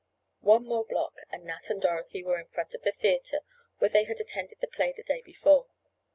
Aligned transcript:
One 0.39 0.63
more 0.65 0.83
block 0.83 1.19
and 1.29 1.43
Nat 1.45 1.69
and 1.69 1.79
Dorothy 1.79 2.23
were 2.23 2.39
in 2.39 2.47
front 2.47 2.73
of 2.73 2.81
the 2.81 2.91
theatre 2.91 3.41
where 3.77 3.91
they 3.91 4.05
had 4.05 4.19
attended 4.19 4.59
the 4.59 4.65
play 4.65 4.91
the 4.97 5.03
day 5.03 5.21
before. 5.23 5.67